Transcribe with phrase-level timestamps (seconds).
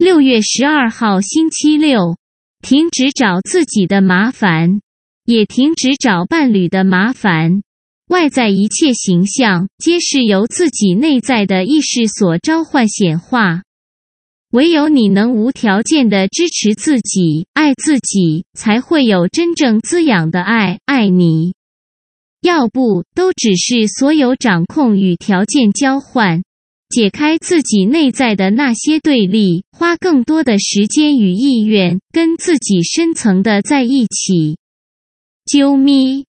[0.00, 2.16] 六月十二号星期六，
[2.62, 4.80] 停止找自己的麻烦，
[5.26, 7.60] 也停止找伴侣的麻烦。
[8.08, 13.60] 外在一切形象，皆是由自己内在的意识所召唤显化。
[14.52, 21.52] 唯有你能无条件的支持自己、爱自己，才会有真正滋养的爱爱你。
[22.40, 26.42] 要不，都只是所有掌控与条件交换。
[26.90, 34.56] 解开自己内在的那些对立，花更多的时间与意愿，跟自己深层的在一起。
[35.46, 36.24] 啾咪。